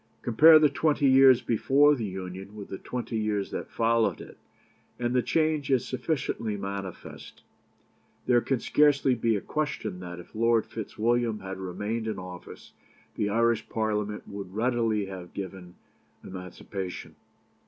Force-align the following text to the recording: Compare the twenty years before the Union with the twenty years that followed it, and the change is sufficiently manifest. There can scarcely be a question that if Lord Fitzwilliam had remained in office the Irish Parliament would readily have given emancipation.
Compare 0.23 0.57
the 0.57 0.67
twenty 0.67 1.05
years 1.05 1.43
before 1.43 1.93
the 1.93 2.05
Union 2.05 2.55
with 2.55 2.69
the 2.69 2.79
twenty 2.79 3.17
years 3.19 3.51
that 3.51 3.69
followed 3.69 4.19
it, 4.19 4.39
and 4.97 5.13
the 5.13 5.21
change 5.21 5.69
is 5.69 5.87
sufficiently 5.87 6.57
manifest. 6.57 7.43
There 8.25 8.41
can 8.41 8.59
scarcely 8.59 9.13
be 9.13 9.35
a 9.35 9.41
question 9.41 9.99
that 9.99 10.19
if 10.19 10.33
Lord 10.33 10.65
Fitzwilliam 10.65 11.41
had 11.41 11.59
remained 11.59 12.07
in 12.07 12.17
office 12.17 12.73
the 13.13 13.29
Irish 13.29 13.69
Parliament 13.69 14.27
would 14.27 14.55
readily 14.55 15.05
have 15.05 15.35
given 15.35 15.75
emancipation. 16.23 17.15